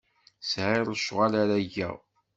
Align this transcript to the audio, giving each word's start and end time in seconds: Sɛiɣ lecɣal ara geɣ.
Sɛiɣ 0.49 0.85
lecɣal 0.91 1.33
ara 1.41 1.57
geɣ. 1.73 1.97